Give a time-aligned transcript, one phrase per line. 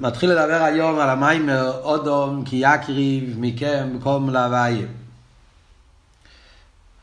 [0.00, 4.86] מתחיל לדבר היום על המיימר אודום כי יקריב מכם מקום להוויה.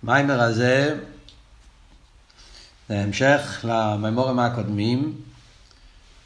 [0.04, 0.96] המיימר הזה
[2.90, 5.16] זה המשך למימורים הקודמים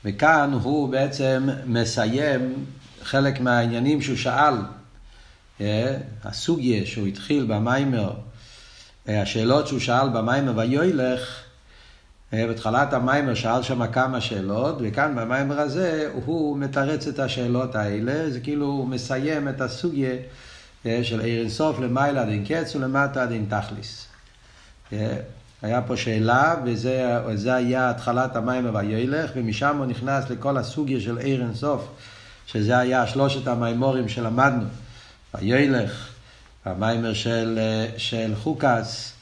[0.05, 2.65] וכאן הוא בעצם מסיים
[3.03, 4.55] חלק מהעניינים שהוא שאל.
[5.61, 8.13] אה, הסוגיה שהוא התחיל במיימר,
[9.09, 11.40] אה, השאלות שהוא שאל במיימר ויילך
[12.33, 18.39] בתחילת המיימר שאל שם כמה שאלות, וכאן במיימר הזה הוא מתרץ את השאלות האלה, זה
[18.39, 20.15] כאילו הוא מסיים את הסוגיה
[20.85, 24.07] אה, של עיר אינסוף למעלה דין קץ ולמטה דין תכליס.
[24.93, 25.15] אה,
[25.61, 31.41] היה פה שאלה, וזה היה התחלת המיימר וילך, ומשם הוא נכנס לכל הסוגיה של עיר
[31.41, 31.87] אינסוף,
[32.45, 34.65] שזה היה שלושת המיימורים שלמדנו,
[35.33, 36.09] וילך,
[36.65, 37.59] המיימר של,
[37.97, 39.13] של חוקס,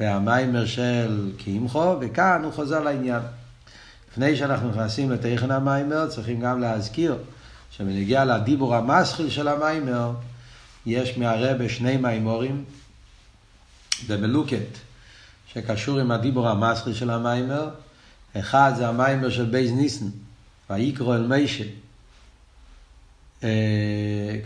[0.00, 3.22] והמיימר של קימחו, וכאן הוא חוזר לעניין.
[4.12, 7.16] לפני שאנחנו נכנסים לתכן המיימר, צריכים גם להזכיר
[7.70, 10.12] שבנגיע לדיבור המסחיל של המיימר,
[10.86, 12.64] יש מהרבה שני מיימורים
[14.08, 14.78] במלוקט,
[15.52, 17.68] שקשור עם הדיבור המסחיל של המיימר.
[18.36, 20.06] אחד זה המיימר של בייס ניסן,
[20.70, 21.64] ויקרו אל מיישה.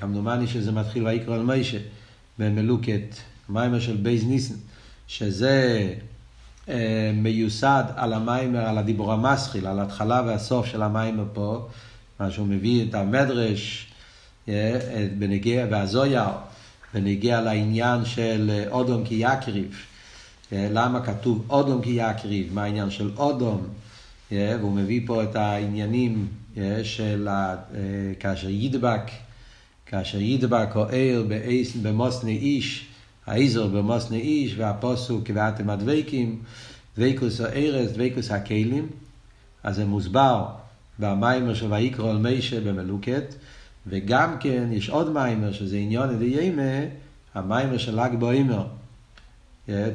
[0.00, 1.78] כמדומני שזה מתחיל ויקרו אל מיישה
[2.38, 3.14] במלוקט,
[3.48, 4.54] מיימר של בייס ניסן.
[5.08, 5.94] שזה
[6.68, 11.68] אה, מיוסד על המיימר, על הדיבור המסחיל, על ההתחלה והסוף של המיימר פה,
[12.20, 13.86] מה שהוא מביא את המדרש
[14.48, 16.28] אה, בנגיע, והזויר,
[16.94, 19.76] בנגיע לעניין של אודום כי יקריב.
[20.52, 22.54] אה, למה כתוב אודום כי יקריב?
[22.54, 23.66] מה העניין של אודום?
[24.32, 27.54] אה, והוא מביא פה את העניינים אה, של אה,
[28.20, 29.02] כאשר ידבק,
[29.86, 31.24] כאשר ידבק או ער
[31.82, 32.86] במוסני איש,
[33.26, 36.42] האיזור במוסני איש והפוסוק ואתם הדבקים,
[36.98, 38.88] דבקוס הארץ, דבקוס הכלים,
[39.62, 40.46] אז זה מוסבר
[40.98, 43.34] במיימר של ויקרא על מישה במלוקת,
[43.86, 46.86] וגם כן יש עוד מיימר שזה עניון ידי ימי,
[47.34, 48.66] המיימר של ל"ג בוימר,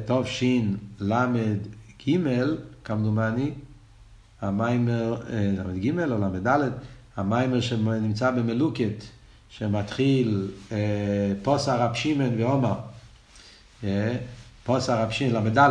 [0.06, 1.58] טוב שין למד
[2.08, 2.16] ג'
[2.84, 3.50] כמדומני,
[4.40, 5.16] המיימר,
[5.58, 6.70] למד ג' או למד ד',
[7.16, 9.04] המיימר שנמצא במלוקט,
[9.50, 10.48] שמתחיל
[11.42, 12.74] פוסח רב שמעון ואומר,
[14.64, 15.70] פוסח רב שמעון, ל"ד,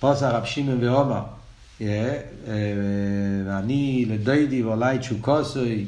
[0.00, 1.22] פוסח רב שמעון ואומר,
[3.46, 5.84] אני לדוידי ועולי תשוקוסוי,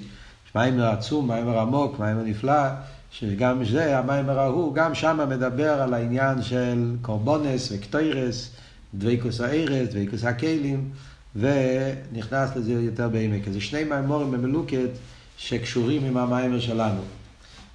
[0.55, 2.63] מיימר עצום, מיימר עמוק, מיימר נפלא,
[3.11, 8.51] שגם זה, המיימר ההוא, גם שם מדבר על העניין של קורבונס וקטוירס,
[8.95, 10.91] דבקוס הארץ, דבקוס הכלים,
[11.37, 13.49] ונכנס לזה יותר בעמק.
[13.49, 14.91] אז זה שני מיימורים במלוקת
[15.37, 17.01] שקשורים עם המיימר שלנו.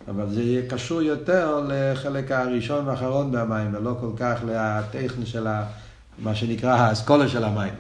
[0.10, 5.66] אבל זה יהיה קשור יותר לחלק הראשון והאחרון במים, ולא כל כך לטכן של ה,
[6.20, 7.74] מה שנקרא האסכולה של המים.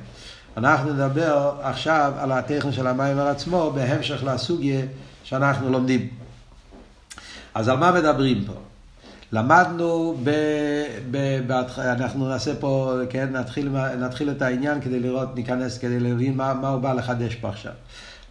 [0.57, 4.81] אנחנו נדבר עכשיו על הטכן של המים עצמו, בהמשך לסוגיה
[5.23, 6.09] שאנחנו לומדים.
[7.53, 8.53] אז על מה מדברים פה?
[9.31, 10.29] למדנו, ב,
[11.12, 13.69] ב, ב, אנחנו נעשה פה, כן, נתחיל,
[14.00, 17.72] נתחיל את העניין כדי לראות, ניכנס כדי להבין מה, מה הוא בא לחדש פה עכשיו.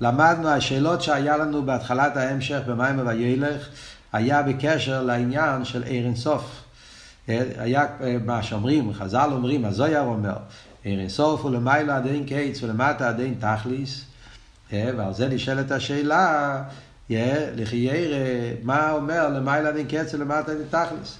[0.02, 3.68] למדנו, השאלות שהיה לנו בהתחלת ההמשך במים וילך,
[4.12, 6.62] היה בקשר לעניין של עיר אינסוף.
[7.28, 7.86] היה
[8.24, 10.36] מה שאומרים, חז"ל אומרים, הזויר אומר,
[10.84, 14.04] עיר אינסוף הוא למעלה עד אין קיץ ולמטה עד אין תכליס,
[14.72, 16.62] ועל זה נשאלת השאלה,
[17.56, 18.14] לחייר,
[18.62, 21.18] מה אומר למעלה עד אין קיץ ולמטה עד אין תכליס?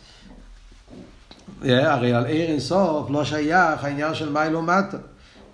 [1.63, 4.97] הרי על עיר אינסוף לא שייך העניין של מעלה ומטה.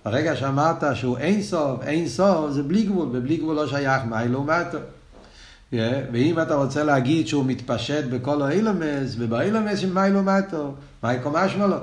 [0.05, 4.25] ברגע שאמרת שהוא אין סוף, אין סוף, זה בלי גבול, ובלי גבול לא שייך מה
[4.25, 4.77] לעומתו.
[5.73, 5.75] Yeah,
[6.11, 10.73] ואם אתה רוצה להגיד שהוא מתפשט בכל האילומס, ובאילומס עם מה לעומתו,
[11.03, 11.77] מה יקומה שלו?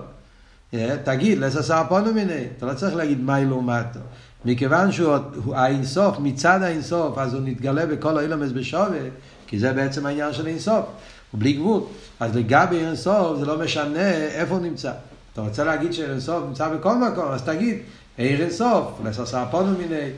[0.72, 4.00] Yeah, תגיד, לססר פונו מיני, אתה לא צריך להגיד מה לעומתו.
[4.44, 5.16] מכיוון שהוא
[5.54, 8.98] האינסוף, מצד האינסוף, אז הוא נתגלה בכל האילומס בשווה,
[9.46, 10.84] כי זה בעצם העניין של אינסוף,
[11.30, 11.80] הוא בלי גבול.
[12.20, 14.92] אז לגבי אינסוף זה לא משנה איפה הוא נמצא.
[15.32, 17.78] אתה רוצה להגיד שאינסוף נמצא בכל מקום, אז תגיד,
[18.16, 20.10] עיר אינסוף, לססר פונו מיני.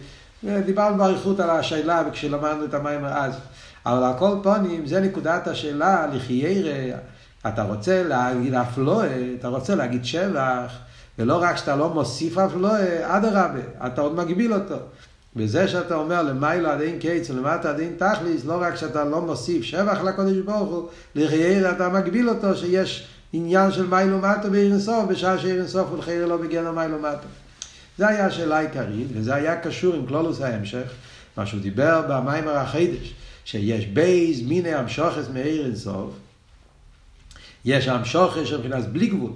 [0.66, 3.34] דיברנו באריכות על השאלה כשלמדנו את המים אז.
[3.86, 6.98] אבל על כל פונים, זה נקודת השאלה, לחיירה,
[7.46, 10.72] אתה רוצה להגיד אפלואה, אתה רוצה להגיד שבח,
[11.18, 14.76] ולא רק שאתה לא מוסיף אפלואה, אדרבה, אתה עוד מגביל אותו.
[15.36, 19.20] וזה שאתה אומר למיילו עד אין קיץ ולמטה עד אין תכליס, לא רק שאתה לא
[19.20, 24.72] מוסיף שבח לקודש ברוך הוא, לחיירה אתה מגביל אותו שיש עניין של מיילו מטו בעיר
[24.72, 27.28] אינסוף, בשעה שעיר אינסוף ולחיירה לא מגיע למיילו מטו.
[27.98, 30.92] זה היה השאלה העיקרית, וזה היה קשור עם כלולוס ההמשך,
[31.36, 33.14] מה שהוא דיבר במיימר החידש,
[33.44, 36.10] שיש בייז מיני המשוכס מאיר אינסוף,
[37.64, 39.32] יש המשוכס של מבחינת בלי גבול,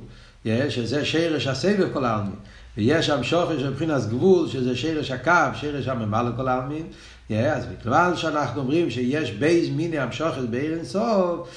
[0.69, 2.37] שזה שרש הסבב כל העלמין,
[2.77, 6.87] ויש שם שוכר של מבחינת גבול, שזה שרש הקו, שרש הממה לכל העלמין,
[7.31, 11.49] אז בכלל שאנחנו אומרים שיש בייז מיני המשוכר בעיר אינסוף,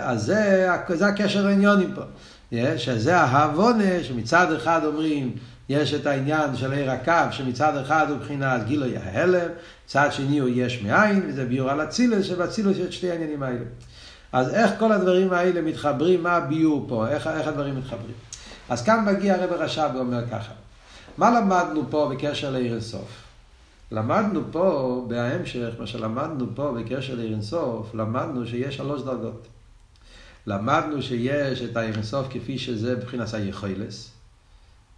[0.00, 2.02] אז זה, זה הקשר העניונים פה.
[2.76, 5.32] שזה ההבונה, שמצד אחד אומרים,
[5.68, 9.48] יש את העניין של עיר הקו, שמצד אחד הוא מבחינת גילוי ההלם,
[9.86, 13.64] מצד שני הוא יש מאין, וזה ביור על אצילס, שבאצילס יש שתי העניינים האלה.
[14.32, 18.14] אז איך כל הדברים האלה מתחברים, מה הביור פה, איך, איך הדברים מתחברים.
[18.68, 20.52] אז כאן מגיע הרב רש"ב ואומר ככה,
[21.18, 23.22] מה למדנו פה בקשר לעיר אינסוף?
[23.92, 29.46] למדנו פה, בהמשך, מה שלמדנו פה בקשר לעיר אינסוף, למדנו שיש שלוש דרגות.
[30.46, 34.15] למדנו שיש את העיר אינסוף כפי שזה מבחינת היכולס,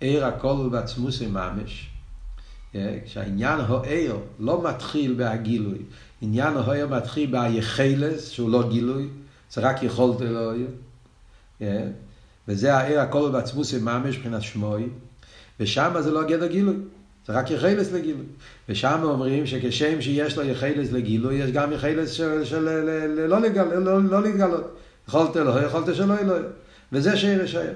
[0.00, 1.90] עיר הכל בעצמוס ממש,
[3.04, 5.78] כשהעניין הוער לא מתחיל בהגילוי,
[6.20, 9.08] עניין הוער מתחיל ביכלס, שהוא לא גילוי,
[9.50, 10.64] זה רק יכולת אלוהי,
[12.48, 14.88] וזה העיר הכל בעצמוס ממש מבחינת שמוי,
[15.60, 16.76] ושם זה לא גדר גילוי,
[17.26, 18.26] זה רק יחלס לגילוי.
[18.68, 22.68] ושם אומרים שכשם שיש לו יחלס לגילוי, יש גם יחלס של, של
[23.28, 24.76] לא, לגל, לא, לא להתגלות.
[25.08, 26.42] יכולת אלוהי, יכולת שלא אלוהי.
[26.92, 27.72] וזה שיר ישער.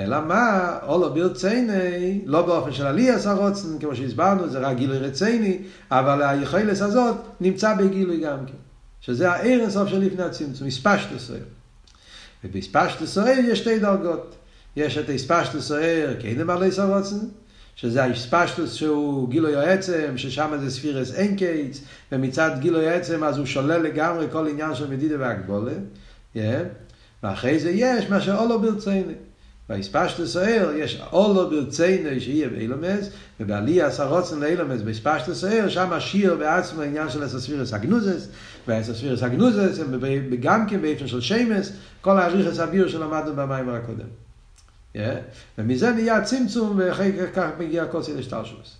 [0.00, 5.58] אלא מה, אולו ברצייני, לא באופן של עליאס הרוצן, כמו שהסברנו, זה רק גילוי רצייני,
[5.90, 8.52] אבל היכולס הזאת נמצא בגילוי גם כן.
[9.00, 11.40] שזה העיר הסוף של לפני הצמצום, הספשטוס סוער.
[12.44, 14.34] ובהספשטוס סוער יש שתי דרגות.
[14.76, 17.16] יש את הספשטוס סוער, כן אמר סרוצן,
[17.76, 21.80] שזה ההספשטוס שהוא גילוי העצם, ששם זה ספירס אין קייץ,
[22.12, 25.72] ומצד גילוי העצם אז הוא שולל לגמרי כל עניין של מדידה והגבולה.
[26.36, 26.38] Yeah.
[27.22, 29.14] ואחרי זה יש מה שאולו ברצייני.
[29.70, 36.82] בהספשטו סוער יש אולו ברצייני שיהיה באילומס, ובעלייה סרוצן לאילומס בהספשטו סוער, שם השיר בעצמו
[36.82, 38.28] העניין של אסספירס הגנוזס,
[38.68, 40.00] והאסספירס הגנוזס הם
[40.40, 44.06] גם כן באיפן של שמס, כל האריכס אביר שלמדנו במים הקודם.
[44.96, 44.98] Yeah.
[45.58, 48.76] ומזה נהיה צמצום, ואחרי כך מגיע כוסי לשטלשוס.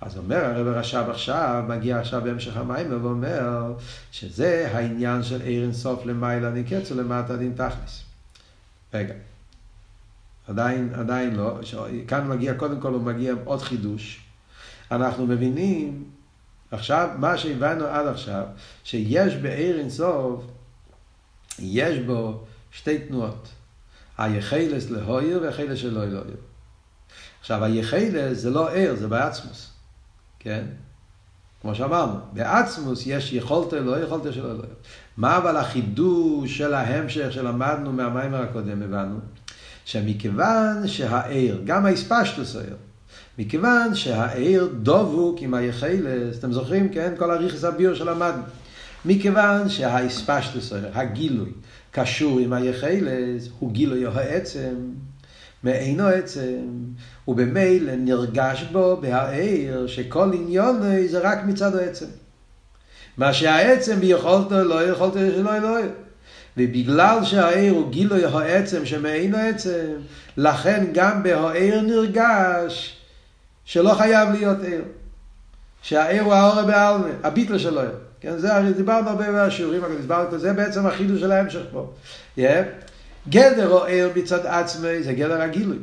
[0.00, 3.72] אז אומר הרב רש"ב עכשיו, מגיע עכשיו בהמשך המים, ואומר
[4.12, 8.02] שזה העניין של עיר אינסוף למעלה נקץ ולמטה דין תכלס.
[8.94, 9.14] רגע,
[10.48, 11.58] עדיין, עדיין לא,
[12.08, 14.20] כאן מגיע, קודם כל הוא מגיע עוד חידוש.
[14.90, 16.04] אנחנו מבינים,
[16.70, 18.44] עכשיו, מה שהבנו עד עכשיו,
[18.84, 20.44] שיש בעיר אינסוף,
[21.58, 23.48] יש בו שתי תנועות.
[24.18, 26.36] היחלס להויר והיחלס שלא להויר.
[27.40, 29.70] עכשיו, היחלס זה לא ער, זה בעצמוס.
[30.38, 30.64] כן?
[31.62, 34.64] כמו שאמרנו, בעצמוס יש יכולת לא יכולת שלא לא.
[35.16, 39.18] מה אבל החידוש של ההמשך שלמדנו מהמיימר הקודם, הבנו?
[39.84, 42.76] שמכיוון שהעיר, גם האספשטוס העיר,
[43.38, 47.12] מכיוון שהעיר דבוק עם היחלס, אתם זוכרים, כן?
[47.18, 48.42] כל הריכס הביר שלמדנו.
[49.04, 51.50] מכיוון שהאספשטוס העיר, הגילוי,
[51.90, 54.74] קשור עם היחלס, הוא גילוי העצם,
[55.62, 56.58] מעינו עצם,
[57.28, 62.06] ובמילא נרגש בו בהעיר שכל עניון זה רק מצד העצם.
[63.16, 65.88] מה שהעצם ביכולתו לא יכולתו שלא אלוהי.
[66.56, 69.92] ובגלל שהעיר הוא גילוי העצם שמעינו עצם,
[70.36, 72.96] לכן גם בהעיר נרגש
[73.64, 74.82] שלא חייב להיות עיר.
[75.82, 77.80] שהעיר הוא האור בעלמה, הביטל שלו.
[78.20, 81.90] כן, זה הרי דיברנו הרבה בשיעורים, אבל דיברנו, זה בעצם החידוש של ההמשך פה.
[82.38, 82.40] Yeah.
[83.28, 85.78] גדר או עיר מצד עצמי זה גדר הגילוי.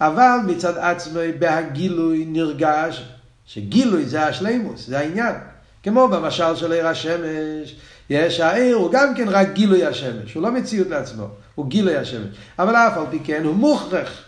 [0.00, 3.04] אבל מצד עצמי בהגילוי נרגש
[3.46, 5.34] שגילוי זה השלימוס, זה העניין.
[5.82, 7.76] כמו במשל של עיר השמש,
[8.12, 12.28] יש העיר הוא גם כן רק גילוי השמש, הוא לא מציאות לעצמו, הוא גילוי השמש.
[12.58, 14.22] אבל אף על פי כן הוא מוכרח,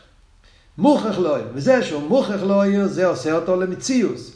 [0.78, 1.46] מוכרח לא עיר.
[1.54, 4.32] וזה שהוא מוכרח לא עיר, זה עושה אותו למציאוס.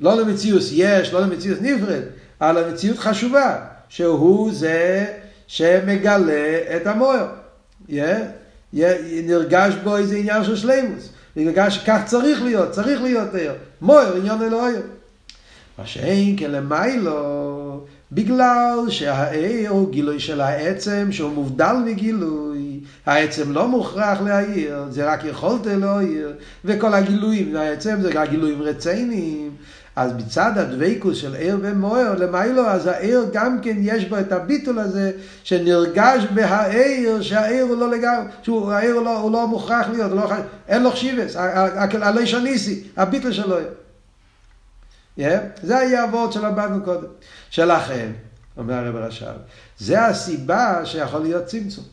[0.00, 2.02] לא למציאוס יש, לא למציאוס נפרד,
[2.40, 3.56] אבל למציאות חשובה,
[3.88, 5.06] שהוא זה
[5.46, 7.26] שמגלה את המוער.
[7.88, 7.92] Yeah.
[9.24, 11.08] נרגש בו איזה עניין של שלימוס.
[11.36, 13.54] נרגש שכך צריך להיות, צריך להיות ער.
[13.80, 14.74] מויר, עניין אלוהי.
[15.78, 17.14] מה שאין כלמיילו,
[18.12, 22.80] בגלל שהעיר הוא גילוי של העצם, שהוא מובדל מגילוי.
[23.06, 26.32] העצם לא מוכרח להעיר, זה רק יכולת להעיר,
[26.64, 29.50] וכל הגילויים, העצם זה רק גילויים רציניים.
[29.96, 34.78] אז מצד הדבקוס של עיר ומוער למיילו, אז העיר גם כן יש בו את הביטול
[34.78, 35.12] הזה,
[35.44, 40.30] שנרגש בהעיר, שהעיר הוא לא לגמרי, שהעיר הוא לא, הוא לא מוכרח להיות, לא,
[40.68, 43.56] אין לו חשיבס, הליש הניסי, הביטול שלו.
[45.18, 45.22] Yeah,
[45.62, 47.06] זה היה הוורד שלמדנו קודם.
[47.50, 48.12] שלכן,
[48.56, 49.36] אומר הרב רש"ב,
[49.78, 51.84] זה הסיבה שיכול להיות צמצום.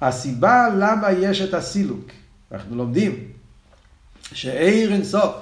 [0.00, 2.06] הסיבה למה יש את הסילוק.
[2.52, 3.28] אנחנו לומדים
[4.32, 5.34] שעיר אינסוף,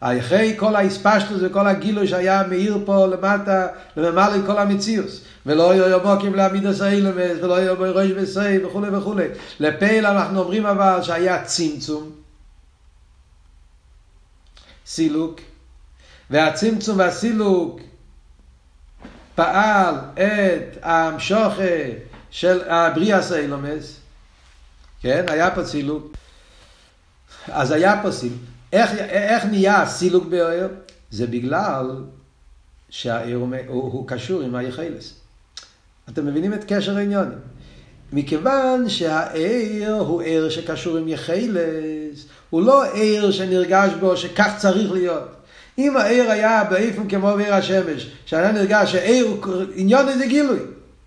[0.00, 5.20] אחרי כל האספשטוס וכל הגילוי שהיה מאיר פה למטה, למעלה כל המציאוס.
[5.46, 9.26] ולא יהיו מוקים להעמיד הסיילמס, ולא יהיו ראש וסי וכולי וכולי.
[9.60, 12.10] לפעיל אנחנו אומרים אבל שהיה צמצום.
[14.86, 15.40] סילוק,
[16.30, 17.80] והצמצום והסילוק
[19.34, 21.52] פעל את המשוך
[22.30, 24.00] של הבריאה סיילומס,
[25.00, 26.16] כן, היה פה סילוק,
[27.48, 28.40] אז היה פה סילוק.
[28.72, 30.68] איך, איך נהיה סילוק באויר?
[31.10, 32.04] זה בגלל
[32.90, 35.14] שהעיר הוא, הוא, הוא קשור עם היחלס.
[36.08, 37.38] אתם מבינים את קשר העניונים.
[38.12, 45.28] מכיוון שהעיר הוא עיר שקשור עם יחלס, הוא לא עיר שנרגש בו שכך צריך להיות.
[45.78, 49.40] אם העיר היה באיפן כמו בעיר השמש, שהיה נרגש שעיר
[49.74, 50.58] עניון איזה גילוי,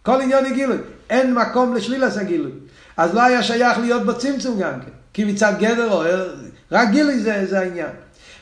[0.03, 0.77] כל עניון היא גילוי,
[1.09, 2.51] אין מקום לשלילס הגילוי.
[2.97, 6.03] אז לא היה שייך להיות בצמצום גם כן, כי מצד גדר או
[6.71, 7.89] רק גילוי זה, זה העניין.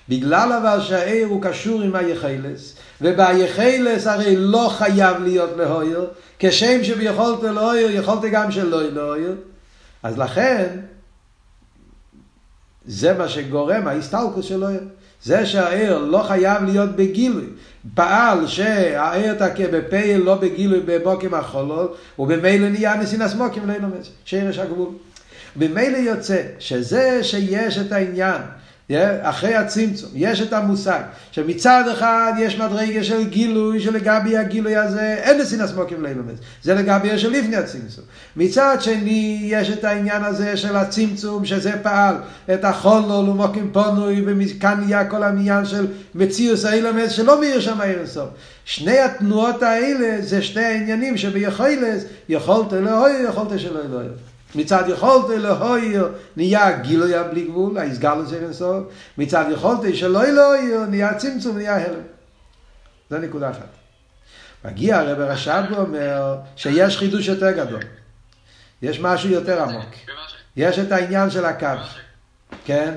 [0.09, 6.07] בגלל אבל שהעיר הוא קשור עם היחלס, וביחלס הרי לא חייב להיות להויר,
[6.39, 9.35] כשם שביכולת להויר, יכולת גם שלא להויר,
[10.03, 10.67] אז לכן,
[12.85, 14.81] זה מה שגורם ההסתלקוס של להויר.
[15.23, 17.45] זה שהעיר לא חייב להיות בגילוי,
[17.93, 24.89] פעל שהעיר תכה בפייל לא בגילוי בבוקים החולות, ובמילא נהיה נסינס מוקים לאילומס, שרש הגבול.
[25.55, 28.41] במילא יוצא שזה שיש את העניין
[29.21, 31.01] אחרי הצמצום, יש את המושג
[31.31, 37.17] שמצד אחד יש מדרגה של גילוי שלגבי הגילוי הזה אין לסינס מוקים לילומס, זה לגבי
[37.17, 38.05] של לפני הצמצום.
[38.35, 42.15] מצד שני יש את העניין הזה של הצמצום שזה פעל
[42.53, 48.07] את החולו למוקים פונוי ומכאן נהיה כל העניין של מציאוס האילומס שלא מאיר שם העיר
[48.07, 48.29] סוף.
[48.65, 54.07] שני התנועות האלה זה שני העניינים שביכולת יכולת אלוהי יכולת שלא אלוהי.
[54.55, 58.83] מצד יכולת להויר נהיה גילוי בלי גבול, ההסגל של אינסוף,
[59.17, 61.99] מצד יכולת שלא להויר נהיה צמצום, נהיה הלם.
[63.09, 63.67] זו נקודה אחת.
[64.65, 67.81] מגיע הרב רש"ב ואומר שיש חידוש יותר גדול.
[68.81, 69.89] יש משהו יותר עמוק.
[70.55, 71.67] יש את העניין של הקו.
[72.65, 72.93] כן?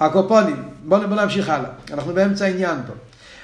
[0.00, 1.70] הקופונים, בואו בוא נמשיך הלאה.
[1.92, 2.92] אנחנו באמצע העניין פה.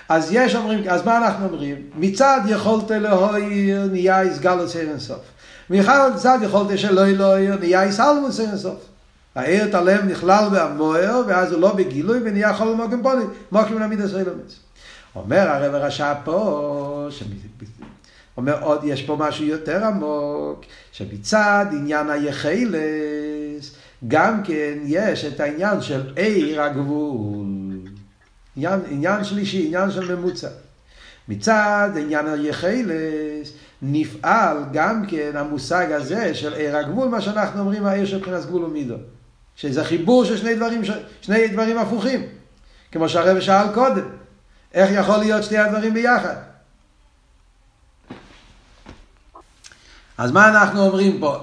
[0.08, 1.90] אז יש אומרים, אז מה אנחנו אומרים?
[1.94, 5.31] מצד יכולת להויר נהיה הסגל של אינסוף.
[5.72, 8.88] מיכל צד יכולת שלא אלוהי נהיה איסלמוס אין סוף.
[9.34, 14.00] העיר את הלב נכלל בהמוער, ואז הוא לא בגילוי, ונהיה יכול מוקים פוני, מוקים למיד
[14.00, 14.60] הסוילמס.
[15.14, 17.08] אומר הרב הרשע פה,
[18.36, 20.60] אומר עוד, יש פה משהו יותר עמוק,
[20.92, 23.74] שמצד עניין היחלס,
[24.08, 27.46] גם כן יש את העניין של עיר הגבול.
[28.56, 30.48] עניין, עניין שלישי, עניין של ממוצע.
[31.28, 33.52] מצד עניין היחלס,
[33.82, 38.64] נפעל גם כן המושג הזה של עיר הגבול, מה שאנחנו אומרים העיר של מבחינת גבול
[38.64, 38.94] ומידו.
[39.56, 40.82] שזה חיבור של שני דברים,
[41.20, 42.26] שני דברים הפוכים.
[42.92, 44.08] כמו שהרב שאל קודם,
[44.74, 46.34] איך יכול להיות שתי הדברים ביחד?
[50.18, 51.36] אז מה אנחנו אומרים פה?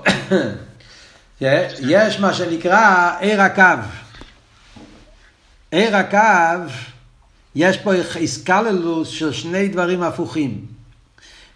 [1.82, 3.64] יש מה שנקרא עיר הקו.
[5.72, 6.72] עיר הקו,
[7.56, 10.79] יש פה איסקללוס של שני דברים הפוכים.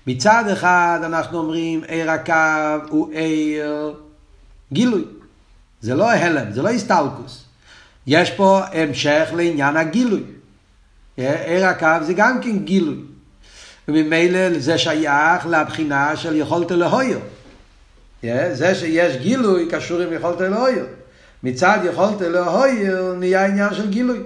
[0.07, 3.93] מצד אחד אנחנו אומרים עיר הקו הוא עיר
[4.73, 5.03] גילוי.
[5.81, 7.43] זה לא הלם, זה לא הסטלקוס.
[8.07, 10.23] יש פה המשך לעניין הגילוי.
[11.17, 12.97] עיר הקו זה גם כן גילוי.
[13.87, 17.19] וממילא זה שייך לבחינה של יכולת להויר.
[18.51, 20.85] זה שיש גילוי קשור עם יכולת להויר.
[21.43, 24.19] מצד יכולת להויר נהיה עניין של גילוי.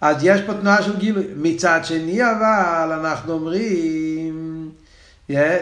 [0.00, 1.24] אז יש פה תנועה של גילוי.
[1.36, 4.45] מצד שני אבל אנחנו אומרים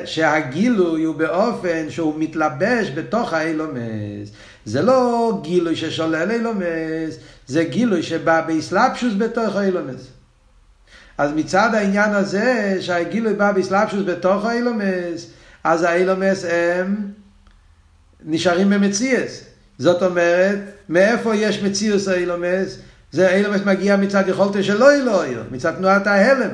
[0.04, 4.28] שהגילוי הוא באופן שהוא מתלבש בתוך האילומס.
[4.64, 10.06] זה לא גילוי ששולל אילומס, זה גילוי שבא באסלאפשוס בתוך האילומס.
[11.18, 15.26] אז מצד העניין הזה שהגילוי בא באסלאפשוס בתוך האילומס,
[15.64, 16.96] אז האילומס הם
[18.24, 19.44] נשארים במציאס.
[19.78, 22.78] זאת אומרת, מאיפה יש מציאוס האילומס?
[23.12, 26.50] זה האילומס מגיע מצד יכולתו שלא אלוהיר, מצד תנועת ההלם.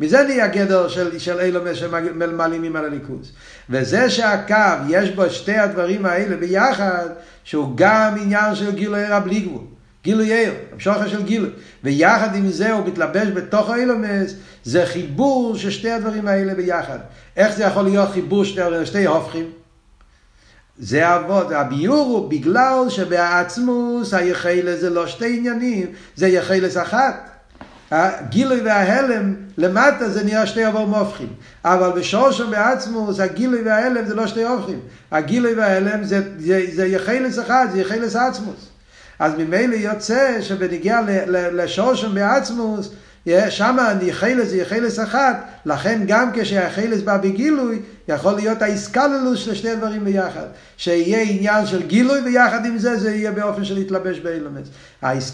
[0.00, 3.32] מזה נהיה גדר של, של אילומס שמעלימים על הליכוז.
[3.70, 4.54] וזה שהקו,
[4.88, 7.08] יש בו שתי הדברים האלה ביחד,
[7.44, 9.62] שהוא גם עניין של גילוי עיר בלי גבול.
[10.04, 11.50] גילוי עיר, המשוכר של גילוי.
[11.84, 16.98] ויחד עם זה הוא מתלבש בתוך האילומס, זה חיבור של שתי הדברים האלה ביחד.
[17.36, 19.50] איך זה יכול להיות חיבור שתי, שתי הופכים?
[20.78, 27.29] זה אבות, הביור הוא בגלל שבעצמוס היחלס זה לא שתי עניינים, זה יחלס אחת.
[27.90, 31.28] הגילוי וההלם למטה זה נראה שתי עבור מופכים.
[31.64, 34.80] אבל בשורשם בעצמוס הגילוי וההלם זה לא שתי הופכים.
[35.10, 38.68] הגילוי וההלם זה, זה, זה יחלס אחד, זה יחלס עצמוס.
[39.18, 41.00] אז ממילא יוצא שבנגיע
[41.52, 42.92] לשורשם בעצמוס,
[43.50, 49.76] שם יחלס זה יחלס אחת, לכן גם כשהיחלס בא בגילוי, יכול להיות האיסקללוס של שני
[49.76, 50.46] דברים ביחד.
[50.76, 54.68] שיהיה עניין של גילוי ויחד עם זה, זה יהיה באופן של להתלבש באילומץ.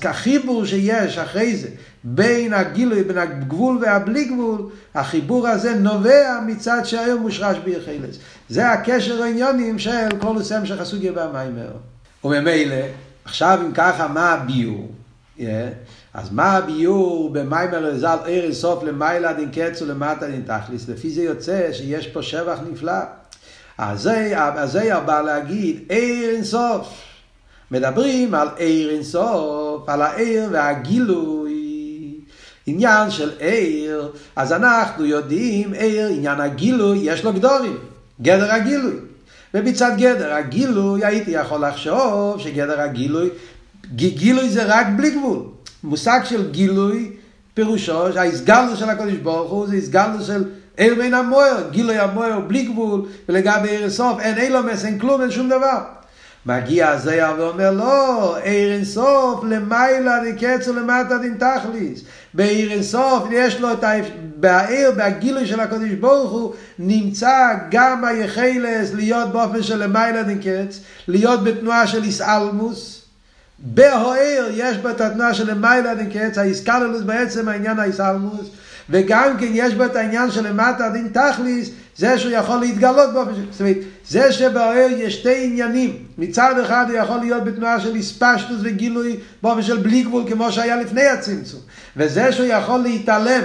[0.05, 1.69] החיבור שיש אחרי זה,
[2.05, 8.17] בין הגילוי, בין הגבול והבלי גבול, החיבור הזה נובע מצד שהיום מושרש ביחלס.
[8.49, 11.71] זה הקשר העניונים של כל הסם שחסוגיה במיימר.
[12.25, 12.76] וממילא,
[13.25, 14.91] עכשיו אם ככה, מה הביור?
[15.38, 15.43] Yeah.
[16.17, 20.89] אז מה הביור במיימר לזל ער סוף למיילה דין קץ ולמטה דין תכליס?
[20.89, 22.93] לפי זה יוצא שיש פה שבח נפלא.
[23.79, 24.11] אז
[24.65, 26.89] זה בא להגיד ער אינסוף.
[27.71, 32.15] מדברים על ער אינסוף, על הער והגילוי.
[32.67, 37.79] עניין של ער, אז אנחנו יודעים ער, עניין הגילוי, יש לו גדורים,
[38.21, 38.97] גדר הגילוי.
[39.55, 43.29] ומצד גדר הגילוי הייתי יכול לחשוב שגדר הגילוי,
[43.95, 45.56] גילוי זה רק בלי גבול.
[45.87, 47.11] מושג של גילוי,
[47.55, 50.45] פירושו, שהאיסגלו של הקדוש ברוך הוא זה איסגלו של
[50.78, 55.31] אל בין המוער, גילוי המוער בלי גבול, ולגבי עיר סוף אין אילומס, אין כלום, אין
[55.31, 55.83] שום דבר.
[56.47, 62.00] מגיע הזיה ואומר לא, עיר אינסוף למעלה דקצר למטה דין תכליס.
[62.35, 63.93] בעיר אינסוף יש לו את ה...
[64.37, 70.81] בעיר, בהגילוי של הקדוש ברוך הוא, נמצא גם היחלס להיות באופן של למעלה דין קץ,
[71.09, 73.06] להיות בתנועה של איסאלמוס.
[73.59, 78.47] בהוער יש בו את התנועה של למעלה דין קץ, האיסקללוס בעצם העניין האיסאלמוס.
[78.91, 83.35] וגם כן יש בו את העניין של למטה דין תכליס, זה שהוא יכול להתגלות באופן
[83.35, 83.43] של...
[83.51, 83.77] זאת אומרת,
[84.09, 85.97] זה שבאוהל יש שתי עניינים.
[86.19, 90.77] מצד אחד הוא יכול להיות בתנועה של הספשטוס וגילוי באופן של בלי גבול, כמו שהיה
[90.77, 91.61] לפני הצמצום.
[91.97, 93.43] וזה שהוא יכול להתעלם,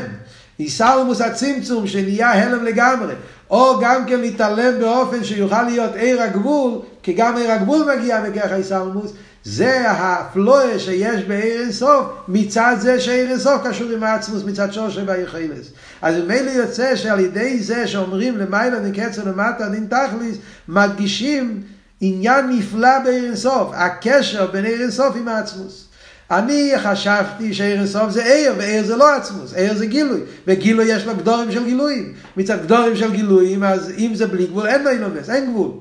[0.60, 3.14] איסלמוס הצמצום שנהיה הלם לגמרי,
[3.50, 8.52] או גם כן להתעלם באופן שיוכל להיות עיר הגבול, כי גם עיר הגבול מגיע בכך
[8.52, 15.02] איסלמוס, זה הפלואה שיש בעיר אינסוף, מצד זה שעיר אינסוף קשור עם העצמוס, מצד שורשי
[15.06, 15.68] והיחילס.
[16.02, 21.62] אז ממילא יוצא שעל ידי זה שאומרים למעלה מקצר למטה דין תכליס, מדגישים
[22.02, 25.88] עניין נפלא בעיר אינסוף, הקשר בין עיר אינסוף עם העצמוס.
[26.32, 31.06] אני חשבתי שעיר אינסוף זה עיר, ועיר זה לא עצמוס, עיר זה גילוי, וגילוי יש
[31.06, 32.14] לו גדורים של גילויים.
[32.38, 35.72] מצד גדורים של גילויים, אז אם זה בלי גבול, אין לו אילומס, אין גבול.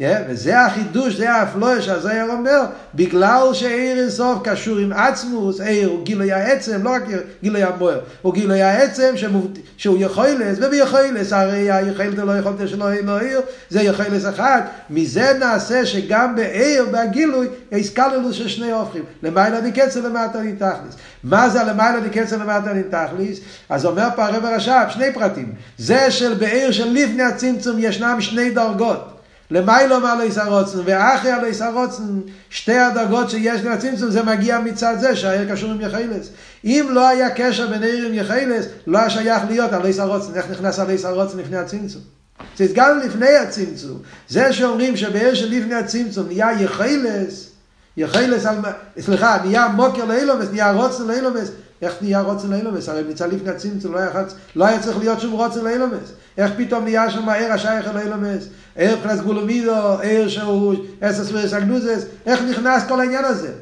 [0.00, 2.60] Yeah, וזה החידוש, זה האפלואה שהזוהר אומר,
[2.94, 7.02] בגלל שעיר אינסוף קשור עם עצמוס, עיר הוא גילוי העצם, לא רק
[7.42, 9.58] גילוי המוער, הוא גילוי העצם שמובט...
[9.76, 15.32] שהוא יכולס, וביכולס, הרי היכולת לא יכולת שלא אין לו עיר, זה יכולס אחד, מזה
[15.38, 20.94] נעשה שגם בעיר, בגילוי, הסקללוס של שני הופכים, למעלה דקצר למטה נתכליס.
[21.24, 23.40] מה זה למעלה דקצר למטה נתכליס?
[23.68, 28.50] אז אומר פה הרב הרש"ב, שני פרטים, זה של בעיר של לפני הצמצום ישנם שני
[28.50, 29.17] דרגות.
[29.50, 32.02] למיילו מעלו ישרוצן, ואחרי עלו ישרוצן,
[32.50, 36.28] שתי הדרגות שיש לצמצום, זה מגיע מצד זה שהעיר קשור עם יחילס.
[36.64, 40.34] אם לא היה קשר בין עיר עם יחילס, לא היה שייך להיות עלו ישרוצן.
[40.34, 42.02] איך נכנס עלו ישרוצן לפני הצמצום?
[42.56, 43.98] זה גם לפני הצמצום.
[44.28, 47.50] זה שאומרים שבעיר של לפני הצמצום נהיה יחילס,
[47.98, 48.46] יחילס,
[49.00, 51.50] סליחה, נהיה מוקר לאילומס, נהיה רוצן לאילומס,
[51.82, 52.88] איך נהיה רוצן לאילומס?
[52.88, 54.10] הרי מצד לפני הצמצום לא היה,
[54.56, 56.12] לא היה צריך להיות שום רוצן לאילומס.
[56.38, 58.48] איך פתאום נהיה שם ער השייך לאילומס?
[58.76, 63.52] ער פלס גולומידו, ער שהוא אסס וסגנוזס, איך נכנס כל העניין הזה?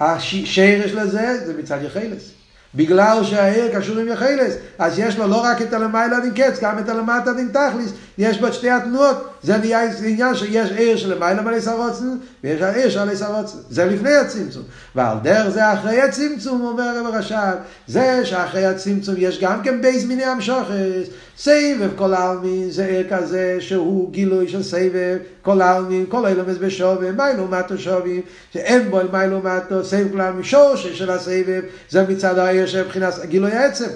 [0.00, 2.30] השרש לזה זה מצד יחילס.
[2.74, 6.78] בגלל שהעיר קשור עם יחילס, אז יש לו לא רק את הלמיילה דין קץ, גם
[6.78, 11.42] את הלמטה דין תכליס, יש בו שתי התנועות, זה נהיה עניין שיש עיר של למיילה
[11.42, 14.62] מלא סרוצן, ויש העיר של מלא סרוצן, זה לפני הצמצום,
[14.94, 17.54] ועל דרך זה אחרי הצמצום, אומר הרב רש"ב,
[17.86, 23.56] זה שאחרי הצמצום יש גם כן בייס מיני המשוכס, סבב כל העלמין זה עיר כזה
[23.60, 28.20] שהוא גילוי של סבב, כל העלמין, כל אילומס בשובים, מיילו מטו שובים,
[28.52, 33.14] שאין בו אל מיילו מטו, סבב כל העלמין שורש של הסבב, זה מצד העיר שמבחינת
[33.24, 33.88] גילוי העצם.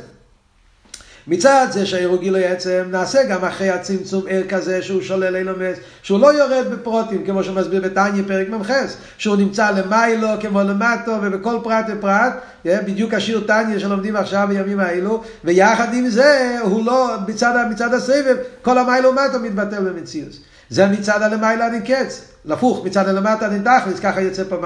[1.26, 5.76] מצד זה שהעיר הוא גילוי עצם, נעשה גם אחרי הצמצום עיר כזה שהוא שולל אילומס,
[6.02, 8.70] שהוא לא יורד בפרוטים, כמו שמסביר בתניא פרק מ"ח,
[9.18, 12.32] שהוא נמצא למיילו כמו למטו ובכל פרט ופרט,
[12.64, 18.36] בדיוק השיר תניא שלומדים עכשיו בימים האלו, ויחד עם זה הוא לא, מצד, מצד הסבב,
[18.62, 20.32] כל המיילו מטו מתבטל במציאות.
[20.70, 24.56] זה מצד הלמיילה עד קץ, לפוך, מצד הלמטה עד תכלס, ככה יוצא פה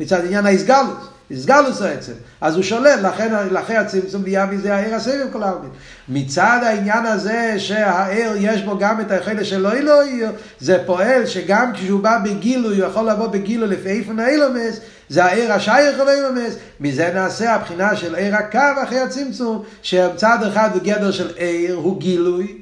[0.00, 1.08] מצד עניין ההסגלוס.
[1.30, 2.12] הסגלוס העצם.
[2.40, 5.70] אז הוא שולל, לכן, לכן הצמצום נהיה מזה העיר הסבב כל העלמין.
[6.08, 10.22] מצד העניין הזה שהעיר יש בו גם את החלק של לא אלוהי,
[10.60, 15.52] זה פועל שגם כשהוא בא בגילוי, הוא יכול לבוא בגילוי לפי איפן האילומס, זה העיר
[15.52, 21.30] השייך על האילומס, מזה נעשה הבחינה של עיר הקו אחרי הצמצום, שצד אחד בגדר של
[21.36, 22.58] עיר הוא גילוי,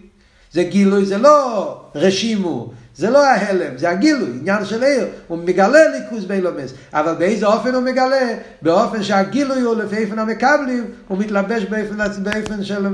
[0.53, 5.07] זה גילוי, זה לא רשימו, זה לא ההלם, זה הגילוי, עניין של עיר.
[5.29, 6.75] הוא מגלה ליכוז באילומס.
[6.93, 8.37] אבל באיזה אופן הוא מגלה?
[8.63, 12.87] באופן שהגילוי הוא לפי איפן המקבלים, הוא מתלבש באופן, באופן של...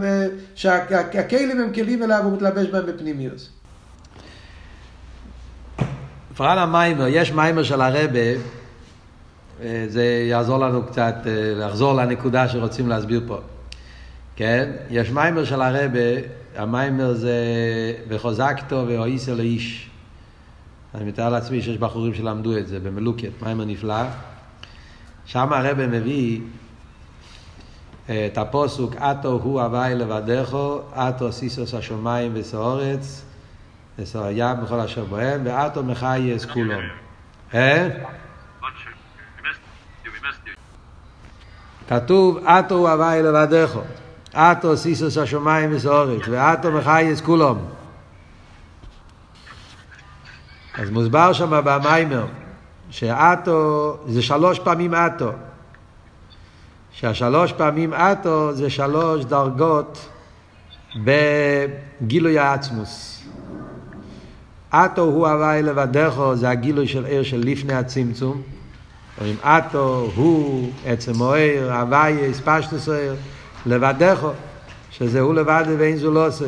[0.55, 3.49] שהכלים הם כלים אליו, הוא מתלבש בהם בפנימיוס.
[6.37, 8.21] פרן המיימר, יש מיימר של הרבה,
[9.89, 11.15] זה יעזור לנו קצת
[11.57, 13.39] לחזור לנקודה שרוצים להסביר פה.
[14.37, 14.71] כן?
[14.91, 16.01] יש מיימר של הרבה,
[16.57, 17.35] המיימר זה
[18.09, 19.91] וחוזקתו ואויסר לאיש.
[20.95, 24.03] אני מתאר לעצמי שיש בחורים שלמדו את זה במלוקת, מיימר נפלא.
[25.27, 26.41] שם הרבה מביא
[28.05, 33.25] את הפוסוק, אתו הוא הוואי לבדךו, אתו סיסוס השמיים וסאורץ,
[33.99, 36.75] וסוהיה בכל אשר בוהם, ואתו מחייס כולו.
[37.55, 37.89] אה?
[41.89, 43.81] כתוב, אתו הוא הוואי לבדךו.
[44.35, 47.76] אתו סיסוס השמיים וסאורץ, ואתו מחייס כולום.
[50.79, 52.27] אז מוסבר שם במיימר,
[52.91, 55.33] שאתו זה שלוש פעמים אתו.
[56.93, 60.09] שהשלוש פעמים אתו זה שלוש דרגות
[61.05, 63.25] בגילוי העצמוס.
[64.75, 68.43] אתו הוא הוואי לבדךו, זה הגילוי של עיר של לפני הצמצום.
[69.19, 73.15] אומרים אתו הוא עצם אוהר, הוואי, הספשטוס אוהר,
[73.67, 74.31] לבדךו,
[74.91, 76.47] שזה הוא לבד ואין זו לא עושה.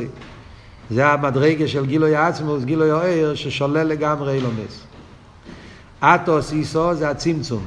[0.91, 4.85] זה המדרגה של גילוי העצמוס, גילוי אוהר, ששולל לגמרי אילומס.
[6.03, 7.65] אתוס איסו זה הצמצום.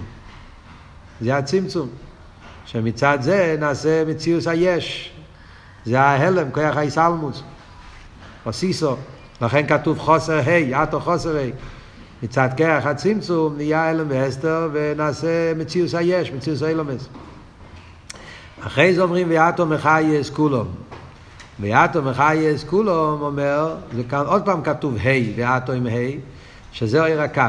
[1.21, 1.89] זה הצמצום.
[2.65, 5.11] שמצד זה נעשה מציאוס היש.
[5.85, 7.43] זה ההלם, כוח האיסלמוס.
[8.45, 8.95] או סיסו.
[9.41, 11.49] לכן כתוב חוסר ה', אתו חוסר ה'.
[12.23, 17.07] מצד כוח הצמצום נהיה הלם והסתר ונעשה מציאוס היש, מציאוס אילומס.
[18.61, 20.90] אחרי זה אומרים ויאטו מחייס כולום.
[21.59, 26.19] ויאטו מחייס כולום אומר, זה כאן עוד פעם כתוב ה' ויאטו עם ה',
[26.71, 27.41] שזה עיר הקו.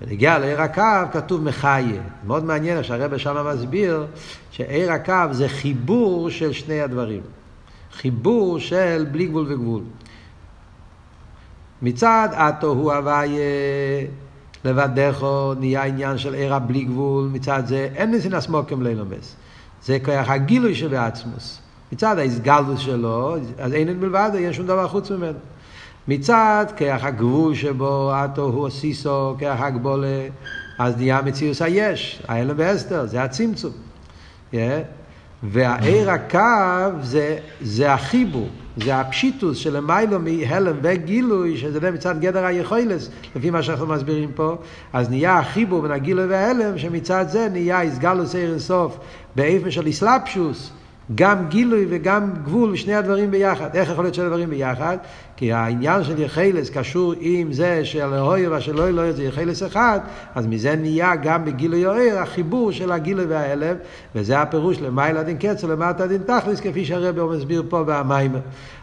[0.00, 2.00] ונגיע לעיר הקו כתוב מחיה.
[2.26, 4.06] מאוד מעניין שהרבא שם מסביר
[4.50, 7.20] שעיר הקו זה חיבור של שני הדברים.
[7.92, 9.82] חיבור של בלי גבול וגבול.
[11.82, 14.06] מצד אתו הוא הוויה
[14.64, 19.36] לבדךו נהיה עניין של עיר הבלי גבול, מצד זה אין נסינס מוקם לילומס.
[19.84, 21.60] זה כוח הגילוי שבעצמוס.
[21.92, 25.38] מצד ההסגלדוס שלו, אז אין אין מלבד, אין שום דבר חוץ ממנו.
[26.08, 30.26] מצד כוח הגבול שבו אתו הוא סיסו, כוח הגבולה,
[30.78, 33.72] אז נהיה מציאוס היש, ההלם ואסתר, זה הצמצום.
[34.52, 34.56] Yeah.
[35.42, 43.10] והעיר הקו זה, זה החיבור, זה הפשיטוס של המיילו מהלם וגילוי, שזה מצד גדר היכולס,
[43.36, 44.56] לפי מה שאנחנו מסבירים פה,
[44.92, 48.98] אז נהיה החיבור בין הגילוי וההלם, שמצד זה נהיה הסגלוס עיר אינסוף
[49.36, 50.70] באיפן של איסלפשוס,
[51.14, 53.76] גם גילוי וגם גבול, שני הדברים ביחד.
[53.76, 54.96] איך יכול להיות שני הדברים ביחד?
[55.36, 60.00] כי העניין של יחלס קשור עם זה של אוהר ושל אוהר זה יחלס אחד,
[60.34, 63.76] אז מזה נהיה גם בגילוי אוהר החיבור של הגילוי וההלם,
[64.14, 68.40] וזה הפירוש למעלה דין קץ ולמטה דין תכלס, כפי שהרבי מסביר פה במיימר.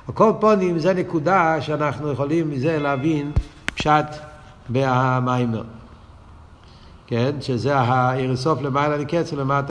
[0.08, 3.32] על כל פונים זה נקודה שאנחנו יכולים מזה להבין
[3.76, 4.06] פשט
[4.70, 5.64] במיימר.
[7.08, 7.32] כן?
[7.42, 9.62] שזה העיר סוף למעלה דין קץ ולמטה